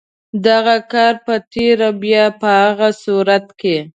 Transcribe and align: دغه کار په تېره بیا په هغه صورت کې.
دغه 0.47 0.75
کار 0.93 1.13
په 1.25 1.35
تېره 1.53 1.89
بیا 2.03 2.25
په 2.41 2.49
هغه 2.61 2.89
صورت 3.03 3.45
کې. 3.59 3.77